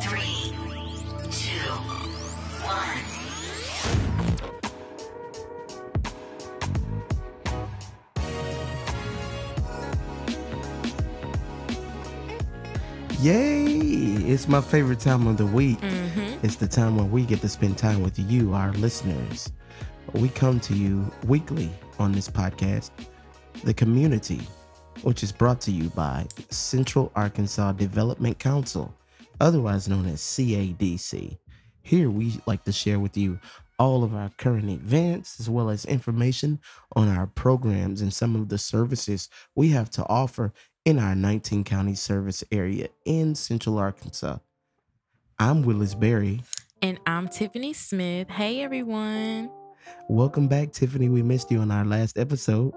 Three, 0.00 0.52
two, 1.30 1.70
one. 2.62 3.04
Yay! 13.20 13.64
It's 14.26 14.48
my 14.48 14.60
favorite 14.60 14.98
time 14.98 15.28
of 15.28 15.36
the 15.36 15.46
week. 15.46 15.80
Mm-hmm. 15.80 16.44
It's 16.44 16.56
the 16.56 16.66
time 16.66 16.96
when 16.96 17.12
we 17.12 17.24
get 17.24 17.40
to 17.42 17.48
spend 17.48 17.78
time 17.78 18.02
with 18.02 18.18
you, 18.18 18.54
our 18.54 18.72
listeners. 18.72 19.52
We 20.14 20.28
come 20.30 20.58
to 20.60 20.74
you 20.74 21.08
weekly 21.26 21.70
on 22.00 22.10
this 22.12 22.28
podcast, 22.28 22.90
The 23.62 23.72
Community, 23.74 24.40
which 25.02 25.22
is 25.22 25.32
brought 25.32 25.60
to 25.62 25.70
you 25.70 25.88
by 25.90 26.26
Central 26.50 27.12
Arkansas 27.14 27.72
Development 27.72 28.38
Council, 28.38 28.94
otherwise 29.40 29.88
known 29.88 30.06
as 30.06 30.20
CADC. 30.20 31.38
Here 31.82 32.10
we 32.10 32.40
like 32.46 32.64
to 32.64 32.72
share 32.72 32.98
with 32.98 33.16
you 33.16 33.38
all 33.78 34.02
of 34.02 34.14
our 34.14 34.30
current 34.38 34.70
events 34.70 35.38
as 35.38 35.50
well 35.50 35.68
as 35.70 35.84
information 35.84 36.58
on 36.94 37.08
our 37.08 37.26
programs 37.26 38.00
and 38.00 38.12
some 38.12 38.34
of 38.34 38.48
the 38.48 38.58
services 38.58 39.28
we 39.54 39.68
have 39.68 39.90
to 39.90 40.04
offer 40.06 40.52
in 40.84 40.98
our 40.98 41.14
19 41.14 41.64
county 41.64 41.94
service 41.94 42.42
area 42.50 42.88
in 43.04 43.34
Central 43.34 43.78
Arkansas. 43.78 44.38
I'm 45.38 45.62
Willis 45.62 45.94
Berry. 45.94 46.42
And 46.80 46.98
I'm 47.06 47.28
Tiffany 47.28 47.72
Smith. 47.72 48.28
Hey, 48.28 48.62
everyone. 48.62 49.50
Welcome 50.08 50.48
back, 50.48 50.72
Tiffany. 50.72 51.08
We 51.08 51.22
missed 51.22 51.50
you 51.50 51.58
on 51.60 51.70
our 51.70 51.84
last 51.84 52.18
episode. 52.18 52.72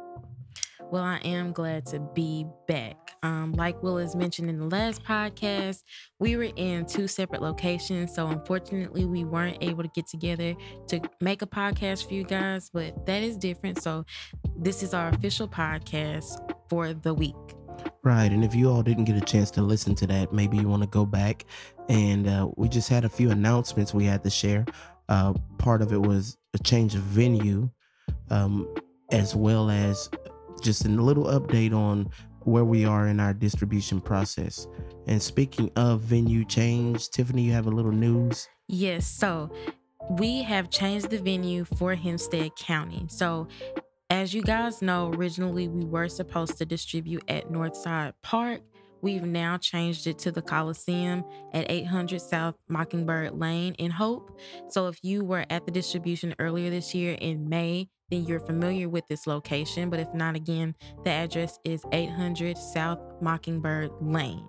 Well, 0.92 1.04
I 1.04 1.18
am 1.18 1.52
glad 1.52 1.86
to 1.88 2.00
be 2.00 2.48
back. 2.68 3.12
Um, 3.22 3.54
like 3.54 3.84
Willis 3.84 4.16
mentioned 4.16 4.50
in 4.50 4.58
the 4.58 4.66
last 4.66 5.04
podcast, 5.04 5.84
we 6.18 6.36
were 6.36 6.50
in 6.56 6.88
two 6.88 7.08
separate 7.08 7.44
locations. 7.44 8.16
So, 8.16 8.28
unfortunately, 8.28 9.06
we 9.06 9.24
weren't 9.24 9.58
able 9.62 9.84
to 9.84 9.90
get 9.94 10.08
together 10.08 10.56
to 10.88 11.00
make 11.22 11.44
a 11.44 11.46
podcast 11.46 12.08
for 12.08 12.16
you 12.16 12.24
guys, 12.24 12.72
but 12.74 13.06
that 13.06 13.22
is 13.22 13.38
different. 13.38 13.84
So, 13.84 14.04
this 14.58 14.82
is 14.82 14.96
our 14.96 15.10
official 15.10 15.48
podcast 15.48 16.56
for 16.70 16.94
the 16.94 17.14
week. 17.14 17.36
Right. 18.04 18.32
And 18.32 18.44
if 18.44 18.56
you 18.56 18.72
all 18.72 18.82
didn't 18.82 19.06
get 19.06 19.16
a 19.16 19.22
chance 19.22 19.52
to 19.52 19.62
listen 19.62 19.94
to 19.96 20.08
that, 20.08 20.34
maybe 20.34 20.58
you 20.58 20.68
want 20.68 20.82
to 20.82 20.90
go 20.90 21.06
back. 21.06 21.46
And 21.88 22.28
uh, 22.28 22.50
we 22.58 22.68
just 22.68 22.90
had 22.90 23.06
a 23.06 23.10
few 23.10 23.30
announcements 23.30 23.94
we 23.94 24.06
had 24.06 24.24
to 24.24 24.32
share. 24.32 24.66
Uh, 25.08 25.34
part 25.60 25.84
of 25.84 25.94
it 25.94 26.02
was 26.02 26.38
a 26.56 26.60
change 26.60 26.96
of 26.96 27.02
venue, 27.02 27.70
um, 28.32 28.68
as 29.12 29.36
well 29.36 29.70
as 29.70 30.10
just 30.60 30.86
a 30.86 30.90
little 30.90 31.26
update 31.26 31.74
on 31.74 32.10
where 32.42 32.66
we 32.66 32.86
are 32.86 33.08
in 33.08 33.20
our 33.20 33.34
distribution 33.34 34.02
process. 34.02 34.68
And 35.08 35.22
speaking 35.22 35.72
of 35.76 36.02
venue 36.02 36.46
change, 36.46 37.10
Tiffany, 37.10 37.44
you 37.44 37.52
have 37.52 37.68
a 37.68 37.72
little 37.72 37.92
news. 37.92 38.48
Yes. 38.68 39.08
So, 39.08 39.52
we 40.10 40.42
have 40.44 40.70
changed 40.70 41.10
the 41.10 41.20
venue 41.20 41.66
for 41.66 41.94
Hempstead 41.94 42.56
County. 42.56 43.06
So, 43.10 43.48
as 44.10 44.34
you 44.34 44.42
guys 44.42 44.82
know, 44.82 45.12
originally 45.14 45.68
we 45.68 45.86
were 45.86 46.08
supposed 46.08 46.58
to 46.58 46.66
distribute 46.66 47.24
at 47.28 47.52
Northside 47.52 48.14
Park. 48.24 48.62
We've 49.02 49.24
now 49.24 49.58
changed 49.58 50.08
it 50.08 50.18
to 50.20 50.32
the 50.32 50.42
Coliseum 50.42 51.24
at 51.54 51.70
800 51.70 52.20
South 52.20 52.56
Mockingbird 52.68 53.40
Lane 53.40 53.76
in 53.76 53.92
Hope. 53.92 54.38
So 54.70 54.88
if 54.88 54.98
you 55.04 55.24
were 55.24 55.46
at 55.50 55.66
the 55.66 55.72
distribution 55.72 56.34
earlier 56.40 56.70
this 56.70 56.96
year 56.96 57.18
in 57.22 57.48
May, 57.48 57.88
then 58.10 58.26
you're 58.26 58.40
familiar 58.40 58.90
with 58.90 59.08
this 59.08 59.28
location. 59.28 59.90
But 59.90 60.00
if 60.00 60.14
not, 60.14 60.36
again, 60.36 60.76
the 61.04 61.12
address 61.12 61.60
is 61.64 61.84
800 61.92 62.58
South 62.58 63.00
Mockingbird 63.22 63.92
Lane. 64.02 64.48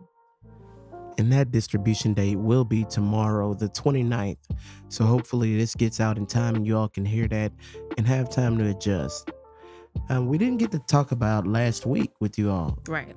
And 1.19 1.31
that 1.33 1.51
distribution 1.51 2.15
date 2.15 2.37
will 2.37 2.65
be 2.65 2.85
tomorrow, 2.85 3.53
the 3.53 3.69
29th. 3.69 4.39
So 4.89 5.05
hopefully 5.05 5.57
this 5.57 5.75
gets 5.75 6.01
out 6.01 6.17
in 6.17 6.27
time 6.27 6.55
and 6.55 6.67
you 6.67 6.77
all 6.77 6.89
can 6.89 7.05
hear 7.05 7.29
that 7.29 7.53
and 7.99 8.07
have 8.07 8.31
time 8.31 8.57
to 8.59 8.71
adjust. 8.71 9.31
Um, 10.09 10.29
we 10.29 10.39
didn't 10.39 10.59
get 10.59 10.71
to 10.73 10.79
talk 10.79 11.13
about 11.13 11.47
last 11.47 11.85
week 11.85 12.13
with 12.21 12.39
you 12.39 12.51
all. 12.51 12.79
Right. 12.89 13.15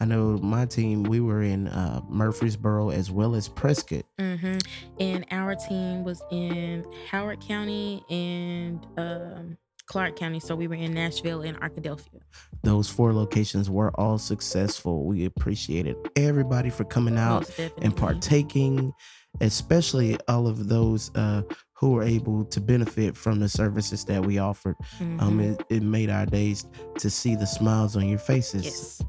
I 0.00 0.04
know 0.04 0.38
my 0.38 0.66
team, 0.66 1.04
we 1.04 1.20
were 1.20 1.42
in 1.42 1.68
uh, 1.68 2.00
Murfreesboro 2.08 2.90
as 2.90 3.10
well 3.10 3.36
as 3.36 3.48
Prescott. 3.48 4.04
Mm-hmm. 4.18 4.58
And 4.98 5.24
our 5.30 5.54
team 5.54 6.02
was 6.02 6.22
in 6.32 6.84
Howard 7.08 7.40
County 7.40 8.02
and 8.10 8.84
um, 8.96 9.58
Clark 9.86 10.16
County. 10.16 10.40
So 10.40 10.54
we 10.54 10.68
were 10.68 10.74
in 10.74 10.94
Nashville 10.94 11.42
and 11.42 11.58
Arkadelphia. 11.60 12.20
Those 12.62 12.88
four 12.88 13.12
locations 13.12 13.68
were 13.68 13.90
all 14.00 14.18
successful. 14.18 15.04
We 15.04 15.24
appreciated 15.24 15.96
everybody 16.16 16.70
for 16.70 16.84
coming 16.84 17.18
out 17.18 17.50
and 17.80 17.96
partaking, 17.96 18.92
especially 19.40 20.16
all 20.28 20.46
of 20.46 20.68
those 20.68 21.10
uh, 21.14 21.42
who 21.74 21.90
were 21.92 22.02
able 22.04 22.44
to 22.46 22.60
benefit 22.60 23.16
from 23.16 23.40
the 23.40 23.48
services 23.48 24.04
that 24.04 24.24
we 24.24 24.38
offered. 24.38 24.76
Um, 25.00 25.18
Mhm. 25.40 25.52
it, 25.60 25.66
it 25.68 25.82
made 25.82 26.10
our 26.10 26.26
days 26.26 26.64
to 26.98 27.10
see 27.10 27.34
the 27.34 27.46
smiles 27.46 27.96
on 27.96 28.08
your 28.08 28.18
faces. 28.20 28.64
yes. 28.64 29.02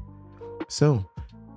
So 0.68 1.04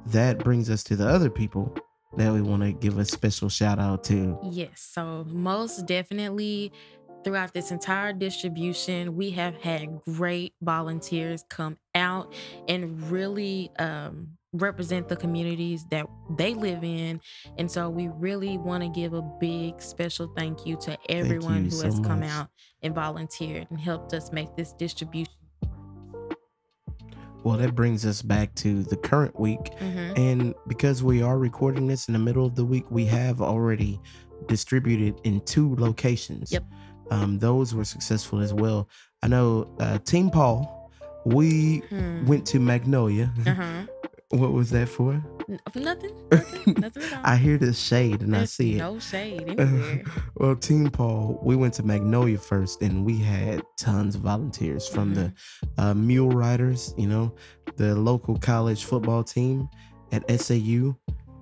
that 0.08 0.38
brings 0.40 0.70
us 0.70 0.84
to 0.86 0.96
the 0.96 1.08
other 1.08 1.30
people 1.30 1.76
that 2.18 2.32
we 2.34 2.42
want 2.42 2.62
to 2.64 2.72
give 2.72 2.98
a 2.98 3.06
special 3.06 3.50
shout 3.50 3.80
out 3.80 4.04
to. 4.06 4.38
Yes. 4.44 4.90
So 4.94 5.26
most 5.30 5.86
definitely 5.88 6.72
throughout 7.24 7.54
this 7.54 7.72
entire 7.72 8.14
distribution, 8.14 9.16
we 9.16 9.32
have 9.32 9.56
had 9.62 10.02
great 10.06 10.54
volunteers 10.62 11.44
come 11.50 11.78
out 11.96 12.34
and 12.68 13.02
really 13.12 13.70
um, 13.80 14.30
represent 14.54 15.10
the 15.10 15.16
communities 15.16 15.86
that 15.92 16.08
they 16.38 16.54
live 16.54 16.84
in. 16.84 17.20
And 17.58 17.70
so 17.70 17.90
we 17.90 18.08
really 18.08 18.58
want 18.58 18.84
to 18.84 18.90
give 18.90 19.14
a 19.14 19.22
big 19.22 19.82
special 19.82 20.32
thank 20.38 20.66
you 20.66 20.78
to 20.78 20.98
everyone 21.10 21.66
you 21.66 21.72
who 21.72 21.78
so 21.78 21.86
has 21.86 22.00
come 22.00 22.22
much. 22.22 22.30
out 22.30 22.50
and 22.82 22.96
volunteered 22.96 23.68
and 23.70 23.80
helped 23.80 24.14
us 24.14 24.32
make 24.32 24.56
this 24.56 24.74
distribution. 24.74 25.34
Well, 27.44 27.58
that 27.58 27.76
brings 27.76 28.06
us 28.06 28.22
back 28.22 28.54
to 28.56 28.84
the 28.84 28.98
current 28.98 29.40
week. 29.40 29.72
Mhm. 29.80 30.18
And 30.18 30.56
because 30.68 31.04
we 31.04 31.22
are 31.22 31.38
recording 31.38 31.88
this 31.88 32.08
in 32.08 32.14
the 32.14 32.20
middle 32.20 32.46
of 32.46 32.56
the 32.56 32.66
week, 32.66 32.90
we 32.92 33.06
have 33.06 33.42
already 33.42 34.02
distributed 34.48 35.20
in 35.24 35.42
two 35.42 35.76
locations. 35.76 36.52
Yep. 36.52 36.66
Um, 37.12 37.40
those 37.40 37.74
were 37.74 37.86
successful 37.86 38.40
as 38.40 38.54
well. 38.54 38.88
I 39.24 39.28
know 39.28 39.68
uh, 39.80 39.98
Team 40.00 40.30
Paul, 40.30 40.92
we 41.26 41.80
Hmm. 41.90 42.26
went 42.26 42.46
to 42.48 42.60
Magnolia. 42.60 43.32
Uh-huh. 43.46 43.86
what 44.32 44.52
was 44.52 44.70
that 44.72 44.90
for? 44.90 45.24
Nothing. 45.76 46.12
Nothing. 46.32 46.74
Nothing 46.78 47.04
at 47.04 47.14
all. 47.14 47.20
I 47.24 47.38
hear 47.38 47.58
the 47.58 47.72
shade 47.74 48.22
and 48.22 48.36
I 48.36 48.44
see 48.46 48.74
it. 48.76 48.78
no 48.80 49.00
shade 49.00 49.44
anywhere. 49.58 50.04
well, 50.36 50.56
Team 50.56 50.90
Paul, 50.92 51.40
we 51.42 51.56
went 51.56 51.74
to 51.76 51.84
Magnolia 51.84 52.38
first, 52.38 52.82
and 52.82 53.06
we 53.06 53.18
had 53.18 53.62
tons 53.78 54.16
of 54.16 54.22
volunteers 54.22 54.86
from 54.88 55.14
the 55.14 55.22
Mm-hmm. 55.32 55.82
uh, 55.82 55.94
Mule 55.94 56.30
Riders, 56.30 56.94
you 56.98 57.08
know, 57.08 57.34
the 57.78 57.96
local 57.96 58.38
college 58.38 58.84
football 58.84 59.24
team 59.24 59.70
at 60.12 60.24
SAU. 60.42 60.96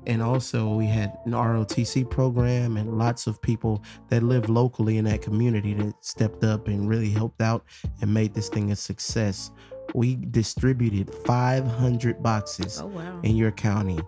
And 0.07 0.21
also, 0.21 0.69
we 0.75 0.85
had 0.85 1.17
an 1.25 1.31
ROTC 1.31 2.09
program 2.09 2.77
and 2.77 2.97
lots 2.97 3.27
of 3.27 3.41
people 3.41 3.83
that 4.09 4.23
live 4.23 4.49
locally 4.49 4.97
in 4.97 5.05
that 5.05 5.21
community 5.21 5.73
that 5.73 5.93
stepped 6.05 6.43
up 6.43 6.67
and 6.67 6.87
really 6.87 7.09
helped 7.09 7.41
out 7.41 7.63
and 8.01 8.13
made 8.13 8.33
this 8.33 8.49
thing 8.49 8.71
a 8.71 8.75
success. 8.75 9.51
We 9.93 10.15
distributed 10.15 11.13
500 11.25 12.21
boxes 12.21 12.79
Oh 12.81 12.87
wow. 12.87 13.19
in 13.23 13.35
your 13.35 13.51
county. 13.51 13.99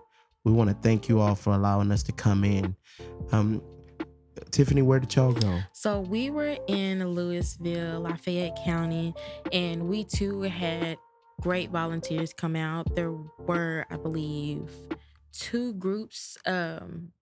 We 0.44 0.52
want 0.52 0.70
to 0.70 0.76
thank 0.82 1.08
you 1.08 1.20
all 1.20 1.34
for 1.34 1.52
allowing 1.52 1.90
us 1.90 2.02
to 2.04 2.12
come 2.12 2.44
in. 2.44 2.76
Um, 3.32 3.62
Tiffany, 4.50 4.82
where 4.82 5.00
did 5.00 5.14
y'all 5.14 5.32
go? 5.32 5.58
So 5.72 6.00
we 6.00 6.30
were 6.30 6.56
in 6.68 7.00
Lewisville, 7.00 8.00
Lafayette 8.02 8.56
County, 8.64 9.14
and 9.52 9.88
we 9.88 10.04
too 10.04 10.42
had 10.42 10.96
great 11.40 11.70
volunteers 11.70 12.32
come 12.32 12.56
out. 12.56 12.94
There 12.94 13.12
were, 13.38 13.84
I 13.90 13.96
believe, 13.96 14.70
two 15.32 15.74
groups. 15.74 16.36
Um, 16.46 17.12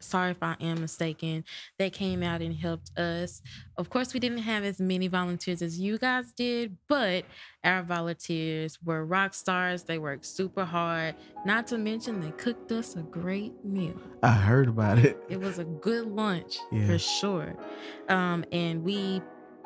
sorry 0.00 0.32
if 0.32 0.42
I 0.42 0.56
am 0.60 0.80
mistaken. 0.80 1.44
They 1.78 1.88
came 1.88 2.22
out 2.24 2.42
and 2.42 2.54
helped 2.56 2.90
us. 2.98 3.40
Of 3.76 3.88
course, 3.88 4.12
we 4.12 4.18
didn't 4.20 4.38
have 4.38 4.64
as 4.64 4.80
many 4.80 5.06
volunteers 5.06 5.62
as 5.62 5.78
you 5.78 5.96
guys 5.96 6.32
did, 6.32 6.76
but 6.88 7.24
our 7.62 7.82
volunteers 7.84 8.78
were 8.82 9.06
rock 9.06 9.32
stars. 9.32 9.84
They 9.84 9.98
worked 9.98 10.26
super 10.26 10.64
hard. 10.64 11.14
Not 11.46 11.68
to 11.68 11.78
mention, 11.78 12.20
they 12.20 12.32
cooked 12.32 12.72
us 12.72 12.96
a 12.96 13.02
great 13.02 13.52
meal. 13.64 13.94
I 14.24 14.32
heard 14.32 14.66
about 14.68 14.98
it. 14.98 15.16
It 15.28 15.38
was 15.40 15.58
a 15.60 15.64
good 15.64 16.06
lunch 16.08 16.58
Yeah. 16.72 16.86
for 16.86 16.98
sure. 16.98 17.56
Um, 18.08 18.44
and 18.50 18.82
we 18.82 19.22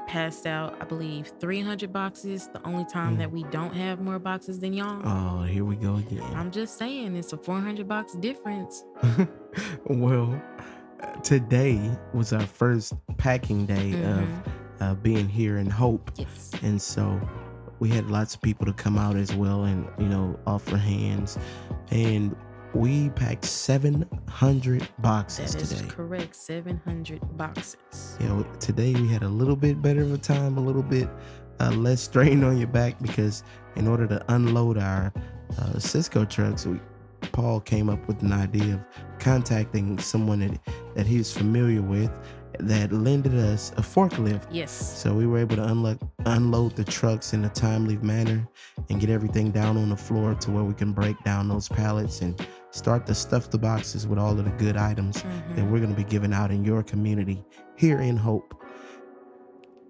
passed 0.07 0.47
out, 0.47 0.77
I 0.81 0.85
believe, 0.85 1.33
300 1.41 1.93
boxes. 1.93 2.49
The 2.53 2.65
only 2.67 2.85
time 2.85 3.15
Mm. 3.17 3.19
that 3.19 3.33
we 3.33 3.43
don't 3.45 3.75
have 3.75 4.01
more 4.01 4.19
boxes 4.19 4.59
than 4.61 4.73
y'all. 4.73 5.01
Oh, 5.05 5.43
here 5.45 5.65
we 5.65 5.77
go 5.77 5.97
again. 5.97 6.23
I'm 6.35 6.51
just 6.51 6.79
saying, 6.79 7.17
it's 7.17 7.33
a 7.33 7.37
400 7.37 7.87
box 7.89 8.15
difference. 8.15 8.85
well, 9.87 10.41
today 11.23 11.91
was 12.15 12.33
our 12.33 12.47
first 12.47 12.95
packing 13.17 13.67
day 13.67 13.93
Mhm. 13.93 14.23
of 14.23 14.29
uh, 14.81 14.95
being 14.97 15.29
here 15.29 15.57
in 15.59 15.69
Hope. 15.71 16.11
Yes. 16.17 16.51
And 16.63 16.81
so 16.81 17.19
we 17.79 17.89
had 17.89 18.11
lots 18.11 18.35
of 18.35 18.43
people 18.43 18.67
to 18.67 18.73
come 18.73 18.99
out 18.99 19.17
as 19.17 19.35
well 19.35 19.65
and, 19.65 19.89
you 19.99 20.07
know, 20.07 20.39
offer 20.47 20.77
hands. 20.77 21.39
And 21.91 22.37
we 22.75 23.09
packed 23.11 23.45
700 23.45 24.89
boxes 24.99 25.53
That 25.53 25.63
is 25.63 25.69
today. 25.71 25.89
correct. 25.89 26.37
700 26.37 27.37
boxes. 27.37 28.17
You 28.21 28.29
know, 28.29 28.43
today 28.61 28.93
we 28.95 29.09
had 29.09 29.23
a 29.23 29.29
little 29.29 29.57
bit 29.57 29.81
better 29.81 30.03
of 30.03 30.13
a 30.13 30.19
time, 30.19 30.59
a 30.59 30.61
little 30.61 30.83
bit 30.83 31.09
uh, 31.61 31.71
less 31.71 32.03
strain 32.03 32.45
on 32.45 32.59
your 32.59 32.69
back 32.69 33.01
because 33.01 33.43
in 33.77 33.89
order 33.89 34.07
to 34.07 34.23
unload 34.35 34.79
our 34.79 35.13
uh, 35.59 35.63
Sysco 35.77 36.29
trucks, 36.29 36.67
we, 36.67 36.79
Paul 37.33 37.61
came 37.61 37.89
up 37.89 38.07
with 38.07 38.23
an 38.23 38.33
idea 38.33 38.75
of 38.75 38.81
contacting 39.19 39.99
someone 39.99 40.41
that, 40.41 40.59
that 40.95 41.07
he 41.07 41.19
was 41.19 41.33
familiar 41.33 41.83
with 41.83 42.11
that 42.61 42.93
lended 42.93 43.35
us 43.35 43.73
a 43.77 43.83
forklift. 43.83 44.47
Yes. 44.51 44.71
So 44.73 45.15
we 45.15 45.27
were 45.27 45.39
able 45.39 45.57
to 45.57 45.65
unload 45.65 45.99
unload 46.27 46.75
the 46.77 46.85
trucks 46.85 47.33
in 47.35 47.45
a 47.45 47.49
timely 47.51 47.97
manner 47.99 48.47
and 48.91 49.01
get 49.01 49.11
everything 49.11 49.51
down 49.53 49.77
on 49.77 49.89
the 49.91 49.97
floor 49.97 50.35
to 50.35 50.51
where 50.51 50.65
we 50.65 50.75
can 50.75 50.93
break 50.93 51.23
down 51.25 51.49
those 51.49 51.69
pallets 51.69 52.21
and 52.23 52.35
start 52.73 53.07
to 53.07 53.15
stuff 53.15 53.51
the 53.51 53.59
boxes 53.59 54.07
with 54.07 54.19
all 54.19 54.39
of 54.39 54.45
the 54.45 54.51
good 54.53 54.77
items 54.77 55.23
that 55.23 55.59
Mhm. 55.65 55.71
we're 55.71 55.79
going 55.79 55.95
to 55.95 55.97
be 55.97 56.05
giving 56.09 56.33
out 56.33 56.51
in 56.51 56.65
your 56.65 56.83
community 56.83 57.45
here 57.77 58.01
in 58.01 58.17
Hope. 58.17 58.55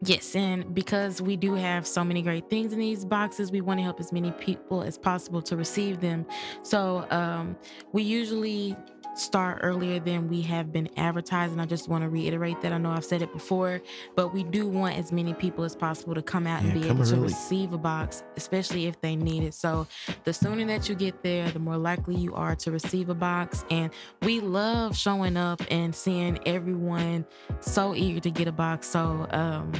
Yes, 0.02 0.36
and 0.36 0.74
because 0.74 1.22
we 1.22 1.36
do 1.36 1.54
have 1.54 1.86
so 1.86 2.04
many 2.04 2.20
great 2.20 2.50
things 2.50 2.72
in 2.72 2.78
these 2.78 3.04
boxes, 3.04 3.50
we 3.50 3.60
want 3.62 3.78
to 3.78 3.84
help 3.84 3.98
as 3.98 4.12
many 4.12 4.30
people 4.32 4.82
as 4.82 4.98
possible 4.98 5.40
to 5.42 5.56
receive 5.56 6.00
them. 6.00 6.26
So 6.62 7.06
um, 7.10 7.56
we 7.92 8.02
usually 8.02 8.76
start 9.16 9.60
earlier 9.62 9.98
than 9.98 10.28
we 10.28 10.42
have 10.42 10.72
been 10.72 10.88
advertising. 10.96 11.58
I 11.58 11.66
just 11.66 11.88
want 11.88 12.04
to 12.04 12.10
reiterate 12.10 12.60
that. 12.62 12.72
I 12.72 12.78
know 12.78 12.90
I've 12.90 13.04
said 13.04 13.22
it 13.22 13.32
before, 13.32 13.80
but 14.14 14.32
we 14.32 14.44
do 14.44 14.68
want 14.68 14.96
as 14.96 15.10
many 15.10 15.34
people 15.34 15.64
as 15.64 15.74
possible 15.74 16.14
to 16.14 16.22
come 16.22 16.46
out 16.46 16.62
and 16.62 16.74
be 16.74 16.88
able 16.88 17.04
to 17.06 17.14
early. 17.14 17.24
receive 17.24 17.72
a 17.72 17.78
box, 17.78 18.22
especially 18.36 18.86
if 18.86 19.00
they 19.00 19.16
need 19.16 19.42
it. 19.42 19.54
So 19.54 19.86
the 20.24 20.32
sooner 20.32 20.64
that 20.66 20.88
you 20.88 20.94
get 20.94 21.22
there, 21.22 21.50
the 21.50 21.58
more 21.58 21.78
likely 21.78 22.16
you 22.16 22.34
are 22.34 22.54
to 22.56 22.70
receive 22.70 23.08
a 23.08 23.14
box. 23.14 23.64
And 23.70 23.90
we 24.22 24.40
love 24.40 24.96
showing 24.96 25.36
up 25.36 25.62
and 25.70 25.94
seeing 25.94 26.38
everyone 26.46 27.24
so 27.60 27.94
eager 27.94 28.20
to 28.20 28.30
get 28.30 28.48
a 28.48 28.52
box. 28.52 28.88
So 28.88 29.26
um, 29.30 29.72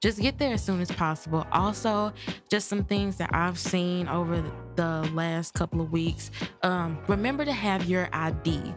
just 0.00 0.20
get 0.20 0.38
there 0.38 0.52
as 0.52 0.62
soon 0.62 0.80
as 0.80 0.90
possible. 0.90 1.46
Also, 1.50 2.12
just 2.50 2.68
some 2.68 2.84
things 2.84 3.16
that 3.16 3.30
I've 3.32 3.58
seen 3.58 4.06
over 4.08 4.44
the 4.76 5.08
last 5.14 5.54
couple 5.54 5.80
of 5.80 5.92
weeks. 5.92 6.30
Um, 6.62 6.98
remember 7.08 7.44
to 7.44 7.52
have 7.52 7.86
your 7.86 8.08
ID. 8.12 8.74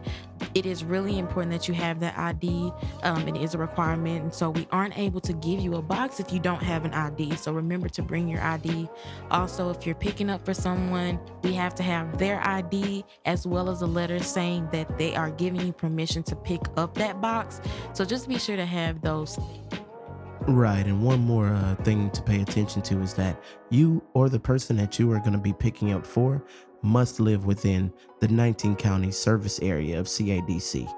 It 0.54 0.64
is 0.64 0.84
really 0.84 1.18
important 1.18 1.52
that 1.52 1.68
you 1.68 1.74
have 1.74 2.00
that 2.00 2.16
ID. 2.16 2.72
Um, 3.02 3.28
it 3.28 3.36
is 3.36 3.54
a 3.54 3.58
requirement. 3.58 4.22
And 4.22 4.34
so 4.34 4.50
we 4.50 4.66
aren't 4.70 4.96
able 4.96 5.20
to 5.20 5.32
give 5.34 5.60
you 5.60 5.74
a 5.74 5.82
box 5.82 6.20
if 6.20 6.32
you 6.32 6.38
don't 6.38 6.62
have 6.62 6.84
an 6.84 6.94
ID. 6.94 7.36
So 7.36 7.52
remember 7.52 7.88
to 7.90 8.02
bring 8.02 8.28
your 8.28 8.40
ID. 8.40 8.88
Also, 9.30 9.70
if 9.70 9.84
you're 9.84 9.94
picking 9.94 10.30
up 10.30 10.44
for 10.44 10.54
someone, 10.54 11.18
we 11.42 11.52
have 11.54 11.74
to 11.76 11.82
have 11.82 12.18
their 12.18 12.40
ID 12.46 13.04
as 13.24 13.46
well 13.46 13.68
as 13.68 13.82
a 13.82 13.86
letter 13.86 14.18
saying 14.22 14.68
that 14.72 14.96
they 14.96 15.14
are 15.14 15.30
giving 15.30 15.60
you 15.60 15.72
permission 15.72 16.22
to 16.24 16.36
pick 16.36 16.62
up 16.76 16.94
that 16.94 17.20
box. 17.20 17.60
So 17.92 18.04
just 18.04 18.28
be 18.28 18.38
sure 18.38 18.56
to 18.56 18.66
have 18.66 19.00
those 19.02 19.38
Right, 20.48 20.86
and 20.86 21.04
one 21.04 21.20
more 21.20 21.48
uh, 21.48 21.74
thing 21.84 22.10
to 22.10 22.22
pay 22.22 22.40
attention 22.40 22.80
to 22.80 23.02
is 23.02 23.12
that 23.14 23.38
you 23.68 24.02
or 24.14 24.30
the 24.30 24.40
person 24.40 24.78
that 24.78 24.98
you 24.98 25.12
are 25.12 25.18
going 25.18 25.32
to 25.32 25.38
be 25.38 25.52
picking 25.52 25.92
up 25.92 26.06
for 26.06 26.42
must 26.80 27.20
live 27.20 27.44
within 27.44 27.92
the 28.20 28.28
19 28.28 28.74
county 28.76 29.10
service 29.10 29.60
area 29.60 30.00
of 30.00 30.06
CADC. 30.06 30.90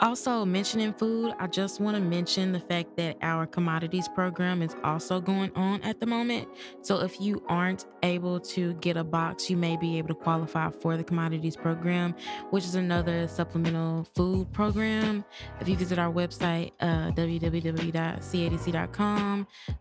Also, 0.00 0.44
mentioning 0.44 0.92
food, 0.92 1.34
I 1.40 1.48
just 1.48 1.80
want 1.80 1.96
to 1.96 2.02
mention 2.02 2.52
the 2.52 2.60
fact 2.60 2.96
that 2.98 3.16
our 3.20 3.46
commodities 3.46 4.08
program 4.08 4.62
is 4.62 4.76
also 4.84 5.20
going 5.20 5.50
on 5.56 5.82
at 5.82 5.98
the 5.98 6.06
moment. 6.06 6.46
So, 6.82 7.00
if 7.00 7.20
you 7.20 7.42
aren't 7.48 7.86
able 8.04 8.38
to 8.40 8.74
get 8.74 8.96
a 8.96 9.02
box, 9.02 9.50
you 9.50 9.56
may 9.56 9.76
be 9.76 9.98
able 9.98 10.08
to 10.08 10.14
qualify 10.14 10.70
for 10.70 10.96
the 10.96 11.02
commodities 11.02 11.56
program, 11.56 12.14
which 12.50 12.62
is 12.64 12.76
another 12.76 13.26
supplemental 13.26 14.06
food 14.14 14.52
program. 14.52 15.24
If 15.60 15.68
you 15.68 15.76
visit 15.76 15.98
our 15.98 16.12
website, 16.12 16.70
uh, 16.78 17.10
www.cadc.com, 17.12 17.88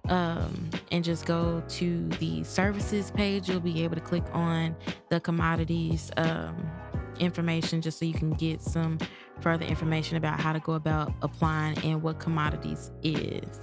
um, 0.10 0.69
and 0.92 1.04
just 1.04 1.28
go 1.28 1.62
to 1.68 2.08
the 2.19 2.44
services 2.44 3.12
page, 3.12 3.50
you'll 3.50 3.60
be 3.60 3.84
able 3.84 3.94
to 3.96 4.02
click 4.02 4.24
on 4.34 4.75
the 5.10 5.19
commodities 5.19 6.10
um, 6.18 6.72
information 7.19 7.81
just 7.81 8.00
so 8.00 8.06
you 8.06 8.14
can 8.14 8.31
get 8.31 8.62
some 8.62 8.98
further 9.42 9.66
information 9.66 10.18
about 10.18 10.40
how 10.40 10.54
to 10.54 10.60
go 10.60 10.74
about 10.74 11.14
applying 11.22 11.78
and 11.80 12.02
what 12.02 12.19
commodities 12.19 12.92
is. 13.04 13.60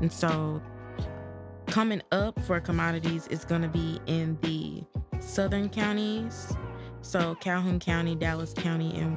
And 0.00 0.12
so 0.12 0.62
coming 1.66 2.02
up 2.12 2.40
for 2.44 2.60
commodities 2.60 3.26
is 3.28 3.44
going 3.44 3.62
to 3.62 3.68
be 3.68 4.00
in 4.06 4.38
the 4.42 4.84
southern 5.20 5.68
counties. 5.68 6.54
So 7.02 7.34
Calhoun 7.36 7.80
County, 7.80 8.14
Dallas 8.14 8.52
County 8.54 8.94
and 8.98 9.16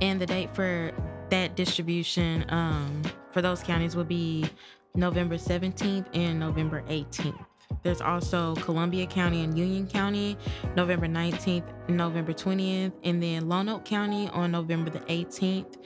and 0.00 0.20
the 0.20 0.26
date 0.26 0.54
for 0.54 0.92
that 1.28 1.56
distribution 1.56 2.44
um, 2.48 3.02
for 3.32 3.42
those 3.42 3.62
counties 3.62 3.94
will 3.94 4.04
be 4.04 4.48
November 4.94 5.36
17th 5.36 6.06
and 6.14 6.40
November 6.40 6.82
18th. 6.88 7.46
There's 7.82 8.00
also 8.00 8.54
Columbia 8.56 9.06
County 9.06 9.42
and 9.42 9.56
Union 9.56 9.86
County, 9.86 10.36
November 10.76 11.06
19th 11.06 11.64
and 11.88 11.96
November 11.96 12.32
20th, 12.32 12.92
and 13.04 13.22
then 13.22 13.44
Lonoke 13.44 13.84
County 13.84 14.28
on 14.28 14.52
November 14.52 14.90
the 14.90 15.00
18th, 15.00 15.76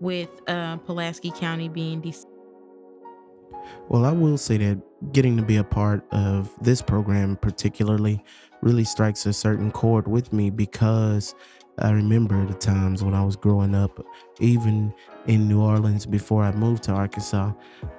with 0.00 0.28
uh, 0.48 0.76
Pulaski 0.78 1.30
County 1.30 1.68
being 1.68 2.00
December. 2.00 2.30
Well, 3.88 4.04
I 4.04 4.12
will 4.12 4.38
say 4.38 4.56
that 4.58 5.12
getting 5.12 5.36
to 5.36 5.42
be 5.42 5.56
a 5.56 5.64
part 5.64 6.04
of 6.10 6.50
this 6.60 6.82
program, 6.82 7.36
particularly, 7.36 8.22
really 8.62 8.84
strikes 8.84 9.26
a 9.26 9.32
certain 9.32 9.70
chord 9.70 10.08
with 10.08 10.32
me 10.32 10.50
because 10.50 11.34
I 11.78 11.90
remember 11.90 12.44
the 12.46 12.54
times 12.54 13.02
when 13.02 13.14
I 13.14 13.24
was 13.24 13.36
growing 13.36 13.74
up, 13.74 14.04
even 14.40 14.92
in 15.26 15.48
New 15.48 15.60
Orleans 15.60 16.06
before 16.06 16.42
I 16.44 16.52
moved 16.52 16.82
to 16.84 16.92
Arkansas, 16.92 17.52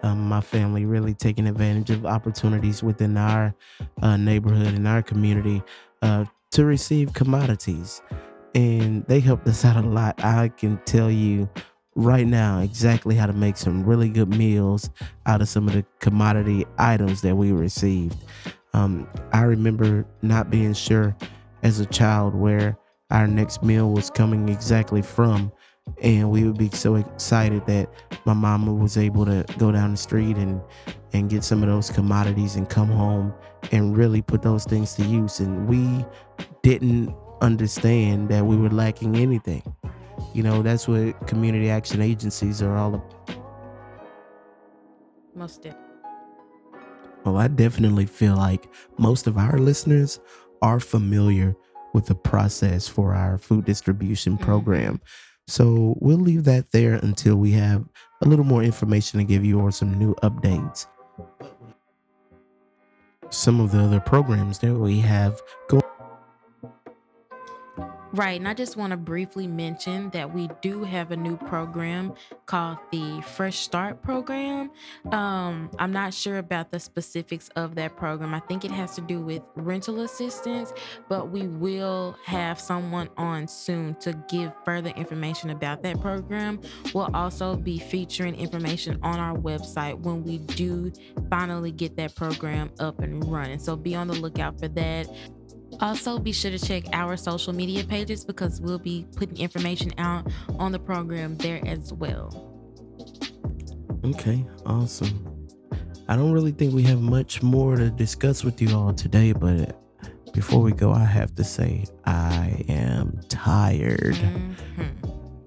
um, 0.04 0.28
my 0.28 0.42
family 0.42 0.86
really 0.86 1.14
taking 1.14 1.48
advantage 1.48 1.90
of 1.90 2.06
opportunities 2.06 2.84
within 2.84 3.18
our 3.18 3.54
uh, 4.02 4.18
neighborhood 4.18 4.74
and 4.74 4.88
our 4.88 5.02
community 5.02 5.64
uh, 6.02 6.26
to 6.52 6.66
receive 6.66 7.14
commodities. 7.14 8.02
And 8.54 9.06
they 9.08 9.20
helped 9.20 9.48
us 9.48 9.66
out 9.66 9.84
a 9.84 9.88
lot. 9.88 10.24
I 10.24 10.50
can 10.50 10.78
tell 10.86 11.10
you 11.12 11.50
right 11.96 12.28
now 12.28 12.60
exactly 12.60 13.16
how 13.16 13.26
to 13.26 13.34
make 13.34 13.58
some 13.58 13.84
really 13.84 14.10
good 14.10 14.30
meals 14.30 14.90
out 15.26 15.42
of 15.42 15.48
some 15.48 15.68
of 15.68 15.74
the 15.74 15.86
commodity 16.00 16.66
items 16.78 17.22
that 17.22 17.36
we 17.36 17.52
received. 17.52 18.18
Um, 18.74 19.08
I 19.32 19.44
remember 19.44 20.06
not 20.22 20.50
being 20.50 20.74
sure 20.74 21.16
as 21.64 21.80
a 21.80 21.86
child 21.86 22.36
where 22.36 22.78
our 23.10 23.28
next 23.28 23.64
meal 23.64 23.92
was 23.92 24.10
coming 24.10 24.50
exactly 24.50 25.02
from. 25.02 25.52
And 26.02 26.30
we 26.30 26.44
would 26.44 26.58
be 26.58 26.70
so 26.70 26.96
excited 26.96 27.66
that 27.68 27.90
my 28.26 28.34
mama 28.34 28.74
was 28.74 28.98
able 28.98 29.26
to 29.26 29.46
go 29.58 29.72
down 29.72 29.92
the 29.92 29.98
street 29.98 30.36
and, 30.38 30.62
and 31.14 31.30
get 31.30 31.44
some 31.44 31.64
of 31.64 31.70
those 31.70 31.90
commodities 31.90 32.56
and 32.56 32.68
come 32.70 32.90
home 32.90 33.34
and 33.72 33.96
really 33.96 34.22
put 34.22 34.42
those 34.42 34.66
things 34.66 34.94
to 34.96 35.04
use. 35.04 35.40
And 35.40 35.68
we 35.68 36.06
didn't 36.64 37.16
understand 37.42 38.30
that 38.30 38.46
we 38.46 38.58
were 38.58 38.70
lacking 38.70 39.16
anything. 39.16 39.64
You 40.34 40.44
know, 40.44 40.62
that's 40.62 40.88
what 40.88 41.28
community 41.28 41.70
action 41.70 42.02
agencies 42.02 42.62
are 42.62 42.76
all 42.76 42.96
about. 42.96 43.40
Most 45.34 45.64
definitely. 45.64 45.86
Well, 47.26 47.38
oh, 47.38 47.40
I 47.40 47.48
definitely 47.48 48.06
feel 48.06 48.36
like 48.36 48.68
most 48.98 49.26
of 49.26 49.38
our 49.38 49.58
listeners 49.58 50.20
are 50.62 50.80
familiar 50.80 51.56
with 51.94 52.06
the 52.06 52.16
process 52.16 52.88
for 52.88 53.16
our 53.16 53.38
food 53.38 53.66
distribution 53.66 54.34
mm-hmm. 54.34 54.44
program. 54.44 55.02
So 55.48 55.96
we'll 56.00 56.18
leave 56.18 56.44
that 56.46 56.72
there 56.72 56.96
until 56.96 57.36
we 57.36 57.52
have 57.52 57.86
a 58.22 58.28
little 58.28 58.46
more 58.46 58.64
information 58.64 59.20
to 59.20 59.24
give 59.24 59.46
you 59.46 59.60
or 59.60 59.72
some 59.72 59.98
new 59.98 60.16
updates. 60.16 60.88
Some 63.30 63.60
of 63.60 63.72
the 63.72 63.80
other 63.80 64.00
programs 64.00 64.60
that 64.60 64.74
we 64.74 65.00
have 65.00 65.42
going. 65.68 65.85
Right. 68.16 68.40
And 68.40 68.48
I 68.48 68.54
just 68.54 68.78
want 68.78 68.92
to 68.92 68.98
briefly 68.98 69.46
mention 69.46 70.10
that 70.12 70.34
we 70.34 70.48
do 70.62 70.86
have 70.86 71.12
a 71.12 71.18
new 71.18 71.36
program 71.36 72.14
called 72.46 72.78
the 72.90 73.22
Fresh 73.22 73.60
Start 73.60 74.02
Program. 74.02 74.72
Um, 75.12 75.70
I'm 75.80 75.92
not 75.92 76.14
sure 76.14 76.38
about 76.38 76.72
the 76.72 76.80
specifics 76.80 77.50
of 77.58 77.76
that 77.76 77.98
program. 77.98 78.34
I 78.34 78.40
think 78.40 78.64
it 78.64 78.72
has 78.72 78.96
to 78.96 79.02
do 79.02 79.20
with 79.20 79.42
rental 79.58 80.00
assistance, 80.00 80.72
but 81.10 81.30
we 81.30 81.48
will 81.48 82.18
have 82.24 82.58
someone 82.58 83.10
on 83.18 83.50
soon 83.50 83.96
to 83.96 84.14
give 84.30 84.54
further 84.64 84.92
information 84.92 85.50
about 85.50 85.84
that 85.84 86.00
program. 86.00 86.62
We'll 86.94 87.14
also 87.14 87.58
be 87.58 87.80
featuring 87.80 88.36
information 88.36 88.98
on 89.04 89.20
our 89.20 89.36
website 89.36 90.00
when 90.00 90.24
we 90.24 90.38
do 90.38 90.94
finally 91.30 91.74
get 91.74 91.98
that 91.98 92.16
program 92.16 92.72
up 92.80 93.02
and 93.02 93.30
running. 93.30 93.60
So 93.60 93.76
be 93.76 93.94
on 93.94 94.08
the 94.08 94.14
lookout 94.14 94.58
for 94.58 94.70
that. 94.70 95.10
Also, 95.82 96.18
be 96.20 96.32
sure 96.32 96.52
to 96.52 96.60
check 96.60 96.84
our 96.94 97.18
social 97.18 97.52
media 97.54 97.84
pages 97.84 98.24
because 98.24 98.62
we'll 98.62 98.80
be 98.80 99.06
putting 99.16 99.38
information 99.38 99.92
out 99.98 100.26
on 100.58 100.72
the 100.72 100.80
program 100.80 101.36
there 101.38 101.62
as 101.68 101.92
well. 101.94 102.52
Okay, 104.06 104.46
awesome. 104.66 105.48
I 106.08 106.16
don't 106.16 106.32
really 106.32 106.52
think 106.52 106.74
we 106.74 106.84
have 106.84 107.02
much 107.02 107.42
more 107.42 107.76
to 107.76 107.90
discuss 107.90 108.44
with 108.44 108.62
you 108.62 108.76
all 108.78 108.94
today, 108.94 109.34
but 109.34 109.82
before 110.34 110.62
we 110.62 110.72
go, 110.72 110.92
I 110.92 111.04
have 111.04 111.34
to 111.36 111.44
say 111.44 111.86
I 112.06 112.64
am 112.70 113.20
tired. 113.28 114.16
Mhm. 114.16 114.56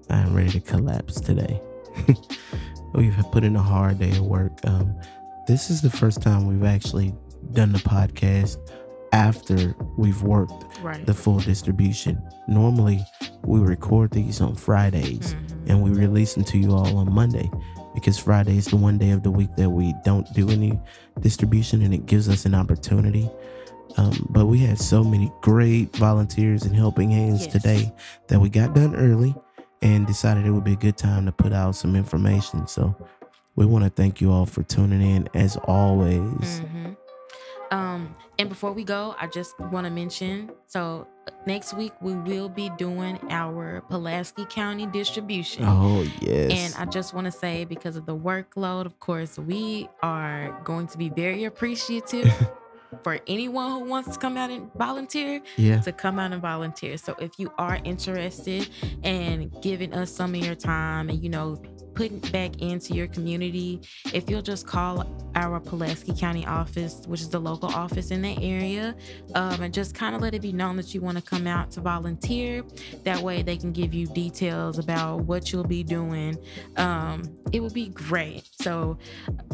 I'm 0.09 0.33
ready 0.35 0.49
to 0.51 0.59
collapse 0.59 1.19
today. 1.21 1.61
we've 2.93 3.15
put 3.31 3.43
in 3.43 3.55
a 3.55 3.61
hard 3.61 3.99
day 3.99 4.11
of 4.11 4.21
work. 4.25 4.51
Um, 4.65 4.93
this 5.47 5.69
is 5.69 5.81
the 5.81 5.89
first 5.89 6.21
time 6.21 6.47
we've 6.47 6.63
actually 6.67 7.13
done 7.53 7.71
the 7.71 7.79
podcast 7.79 8.57
after 9.11 9.75
we've 9.97 10.21
worked 10.23 10.65
Right. 10.83 11.05
the 11.05 11.13
full 11.13 11.39
distribution. 11.39 12.21
Normally, 12.47 13.03
we 13.45 13.59
record 13.59 14.11
these 14.11 14.41
on 14.41 14.55
Fridays 14.55 15.35
Mhm. 15.35 15.69
and 15.69 15.81
we 15.83 15.89
release 15.91 16.35
them 16.35 16.43
to 16.45 16.57
you 16.57 16.71
all 16.73 16.97
on 16.97 17.13
Monday 17.13 17.49
because 17.93 18.17
Friday 18.17 18.57
is 18.57 18.65
the 18.65 18.75
one 18.77 18.97
day 18.97 19.11
of 19.11 19.23
the 19.23 19.31
week 19.31 19.55
that 19.57 19.69
we 19.69 19.93
don't 20.05 20.31
do 20.33 20.49
any 20.49 20.79
distribution 21.21 21.81
and 21.81 21.93
it 21.93 22.05
gives 22.05 22.29
us 22.29 22.45
an 22.45 22.53
opportunity. 22.55 23.29
Um, 23.97 24.27
but 24.29 24.45
we 24.45 24.59
had 24.59 24.79
so 24.79 25.03
many 25.03 25.31
great 25.41 25.95
volunteers 25.97 26.63
and 26.63 26.75
helping 26.75 27.09
hands 27.09 27.43
Yes. 27.45 27.51
today 27.53 27.93
that 28.27 28.39
we 28.39 28.49
got 28.49 28.75
done 28.75 28.95
early 28.95 29.33
and 29.81 30.05
decided 30.05 30.45
it 30.45 30.51
would 30.51 30.63
be 30.63 30.73
a 30.73 30.77
good 30.77 30.97
time 30.97 31.25
to 31.25 31.31
put 31.31 31.51
out 31.53 31.75
some 31.75 31.95
information. 31.95 32.67
So 32.67 32.95
we 33.55 33.65
want 33.65 33.83
to 33.85 33.89
thank 33.89 34.21
you 34.21 34.31
all 34.31 34.45
for 34.45 34.61
tuning 34.63 35.01
in 35.01 35.27
as 35.33 35.57
always. 35.65 36.21
Mhm. 36.61 36.95
Um, 37.71 38.15
and 38.37 38.49
before 38.49 38.71
we 38.71 38.83
go, 38.83 39.15
I 39.19 39.27
just 39.27 39.59
want 39.59 39.85
to 39.85 39.91
mention 39.91 40.51
so 40.67 41.07
next 41.45 41.73
week 41.73 41.93
we 42.01 42.13
will 42.13 42.49
be 42.49 42.69
doing 42.77 43.19
our 43.29 43.81
Pulaski 43.89 44.45
County 44.45 44.85
distribution. 44.87 45.63
Oh, 45.65 46.05
yes. 46.21 46.51
And 46.51 46.81
I 46.81 46.89
just 46.89 47.13
want 47.13 47.25
to 47.25 47.31
say, 47.31 47.65
because 47.65 47.95
of 47.95 48.05
the 48.05 48.15
workload, 48.15 48.85
of 48.85 48.99
course, 48.99 49.37
we 49.37 49.87
are 50.01 50.59
going 50.63 50.87
to 50.87 50.97
be 50.97 51.09
very 51.09 51.45
appreciative 51.45 52.31
for 53.03 53.19
anyone 53.27 53.71
who 53.71 53.85
wants 53.85 54.13
to 54.13 54.19
come 54.19 54.37
out 54.37 54.49
and 54.49 54.71
volunteer 54.73 55.41
yeah. 55.57 55.79
to 55.81 55.91
come 55.91 56.19
out 56.19 56.31
and 56.31 56.41
volunteer. 56.41 56.97
So 56.97 57.15
if 57.19 57.37
you 57.37 57.51
are 57.57 57.79
interested 57.83 58.69
in 59.03 59.51
giving 59.61 59.93
us 59.93 60.11
some 60.11 60.33
of 60.35 60.43
your 60.43 60.55
time 60.55 61.09
and, 61.09 61.23
you 61.23 61.29
know, 61.29 61.61
putting 61.99 62.19
back 62.31 62.61
into 62.61 62.93
your 62.93 63.07
community, 63.07 63.81
if 64.13 64.29
you'll 64.29 64.41
just 64.41 64.65
call 64.65 65.05
our 65.35 65.59
Pulaski 65.59 66.13
County 66.13 66.45
office, 66.45 67.01
which 67.07 67.19
is 67.19 67.27
the 67.27 67.39
local 67.39 67.67
office 67.67 68.09
in 68.09 68.21
that 68.21 68.41
area, 68.41 68.95
um, 69.35 69.61
and 69.61 69.73
just 69.73 69.93
kind 69.95 70.15
of 70.15 70.21
let 70.21 70.33
it 70.33 70.41
be 70.41 70.53
known 70.53 70.77
that 70.77 70.93
you 70.93 71.01
want 71.01 71.17
to 71.17 71.21
come 71.21 71.45
out 71.45 71.71
to 71.71 71.81
volunteer. 71.81 72.63
That 73.03 73.19
way 73.19 73.41
they 73.41 73.57
can 73.57 73.73
give 73.73 73.93
you 73.93 74.07
details 74.07 74.79
about 74.79 75.25
what 75.25 75.51
you'll 75.51 75.65
be 75.65 75.83
doing. 75.83 76.37
Um, 76.77 77.23
it 77.51 77.59
would 77.59 77.73
be 77.73 77.89
great. 77.89 78.47
So 78.61 78.97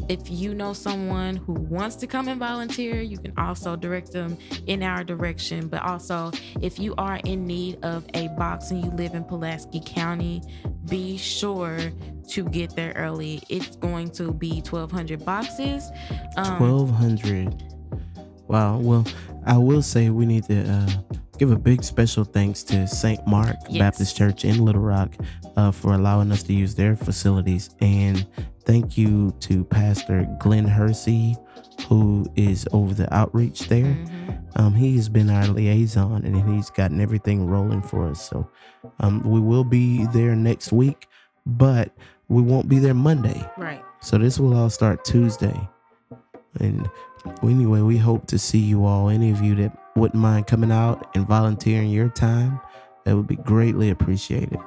if 0.07 0.29
you 0.29 0.53
know 0.53 0.73
someone 0.73 1.37
who 1.37 1.53
wants 1.53 1.95
to 1.95 2.05
come 2.05 2.27
and 2.27 2.39
volunteer, 2.39 3.01
you 3.01 3.17
can 3.17 3.33
also 3.39 3.75
direct 3.75 4.11
them 4.11 4.37
in 4.67 4.83
our 4.83 5.03
direction. 5.03 5.67
But 5.67 5.81
also, 5.81 6.29
if 6.61 6.77
you 6.77 6.93
are 6.99 7.19
in 7.25 7.47
need 7.47 7.83
of 7.83 8.05
a 8.13 8.27
box 8.37 8.69
and 8.69 8.85
you 8.85 8.91
live 8.91 9.15
in 9.15 9.23
Pulaski 9.23 9.81
County, 9.83 10.43
be 10.87 11.17
sure 11.17 11.79
to 12.29 12.43
get 12.49 12.75
there 12.75 12.93
early. 12.95 13.41
It's 13.49 13.75
going 13.75 14.09
to 14.11 14.31
be 14.33 14.61
1,200 14.61 15.23
boxes. 15.25 15.89
Um, 16.37 16.59
1200 16.59 17.63
wow 18.47 18.77
well 18.77 19.03
i 19.47 19.57
will 19.57 19.81
say 19.81 20.11
we 20.11 20.23
need 20.23 20.43
to 20.43 20.61
uh, 20.69 20.87
give 21.39 21.49
a 21.49 21.55
big 21.57 21.83
special 21.83 22.23
thanks 22.23 22.61
to 22.61 22.85
st 22.87 23.25
mark 23.25 23.55
Yes. 23.67 23.79
baptist 23.79 24.15
church 24.15 24.45
in 24.45 24.63
little 24.63 24.83
rock 24.83 25.09
uh, 25.57 25.71
for 25.71 25.93
allowing 25.93 26.31
us 26.31 26.43
to 26.43 26.53
use 26.53 26.75
their 26.75 26.95
facilities 26.95 27.71
and 27.81 28.27
thank 28.65 28.99
you 28.99 29.33
to 29.39 29.63
pastor 29.63 30.27
glenn 30.39 30.65
hersey 30.65 31.35
who 31.89 32.27
is 32.35 32.67
over 32.71 32.93
the 32.93 33.11
outreach 33.11 33.61
there 33.67 33.85
mhm. 33.85 34.24
Um, 34.57 34.73
he 34.73 34.95
has 34.95 35.09
been 35.09 35.29
our 35.29 35.47
liaison 35.47 36.23
and 36.25 36.35
he's 36.53 36.69
gotten 36.69 37.01
everything 37.01 37.45
rolling 37.47 37.81
for 37.81 38.07
us 38.07 38.29
so 38.29 38.49
um, 38.99 39.21
we 39.23 39.39
will 39.39 39.63
be 39.63 40.05
there 40.07 40.35
next 40.35 40.71
week 40.71 41.07
but 41.45 41.91
we 42.29 42.41
won't 42.41 42.67
be 42.69 42.79
there 42.79 42.93
monday 42.93 43.47
Right. 43.57 43.83
so 43.99 44.17
this 44.17 44.39
will 44.39 44.55
all 44.55 44.69
start 44.69 45.03
Tuesday. 45.05 45.69
And 46.61 46.89
anyway, 47.43 47.81
we 47.81 47.97
hope 47.97 48.27
to 48.27 48.39
see 48.39 48.59
you 48.59 48.85
all. 48.85 49.09
Any 49.09 49.29
of 49.29 49.41
you 49.41 49.55
that 49.55 49.77
wouldn't 49.97 50.21
mind 50.21 50.47
coming 50.47 50.71
out 50.71 51.13
and 51.13 51.27
volunteering 51.27 51.89
your 51.89 52.07
time, 52.07 52.61
that 53.03 53.13
would 53.15 53.27
be 53.27 53.35
greatly 53.35 53.89
appreciated. 53.89 54.57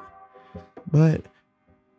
But 0.91 1.25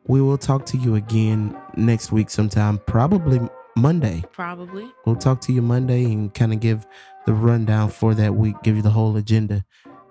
we 0.07 0.21
will 0.21 0.39
talk 0.39 0.65
to 0.67 0.77
you 0.77 0.95
again 0.95 1.57
next 1.77 2.13
week 2.13 2.31
sometime, 2.31 2.79
probably 2.87 3.41
Monday. 3.77 4.23
Probably. 4.33 4.89
We'll 5.07 5.17
talk 5.17 5.41
to 5.43 5.53
you 5.53 5.61
Monday 5.61 6.05
and 6.05 6.33
kind 6.33 6.53
of 6.53 6.61
give 6.61 6.87
the 7.27 7.33
rundown 7.33 7.91
for 7.91 8.15
that 8.15 8.35
week, 8.35 8.57
give 8.63 8.77
you 8.77 8.83
the 8.83 8.91
whole 8.91 9.17
agenda. 9.17 9.65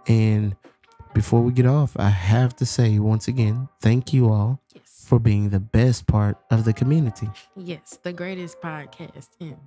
And 0.08 0.56
before 1.14 1.42
we 1.42 1.52
get 1.52 1.66
off, 1.66 1.96
I 1.98 2.10
have 2.10 2.56
to 2.58 2.66
say 2.66 3.00
once 3.00 3.28
again, 3.28 3.68
thank 3.82 4.14
you 4.14 4.30
all 4.30 4.62
Yes. 4.76 5.06
for 5.08 5.20
being 5.20 5.50
the 5.50 5.60
best 5.60 6.08
part 6.08 6.38
of 6.52 6.66
the 6.66 6.74
community. 6.74 7.30
Yes. 7.56 7.98
The 8.02 8.14
greatest 8.14 8.62
podcast 8.62 9.30
in 9.40 9.58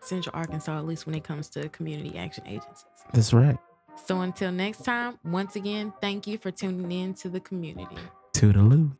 Central 0.00 0.34
Arkansas, 0.36 0.76
at 0.78 0.86
least 0.86 1.06
when 1.06 1.14
it 1.14 1.24
comes 1.24 1.48
to 1.50 1.68
community 1.70 2.18
action 2.18 2.44
agencies. 2.46 2.84
That's 3.12 3.32
right. 3.32 3.56
So 4.06 4.20
until 4.20 4.50
next 4.52 4.84
time, 4.84 5.18
once 5.24 5.54
again, 5.56 5.92
thank 6.00 6.26
you 6.26 6.38
for 6.38 6.50
tuning 6.50 6.90
in 6.92 7.14
to 7.14 7.28
the 7.28 7.40
community. 7.40 7.96
Toodaloo. 8.32 8.96